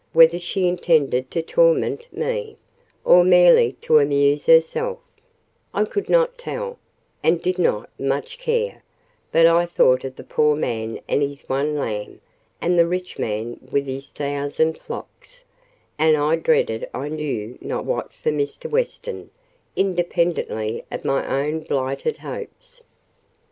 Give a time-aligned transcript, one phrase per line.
[0.13, 2.57] Whether she intended to torment me,
[3.05, 4.97] or merely to amuse herself,
[5.75, 8.83] I could not tell—and did not much care;
[9.31, 12.19] but I thought of the poor man and his one lamb,
[12.59, 15.43] and the rich man with his thousand flocks;
[15.99, 18.67] and I dreaded I knew not what for Mr.
[18.67, 19.29] Weston,
[19.75, 22.81] independently of my own blighted hopes.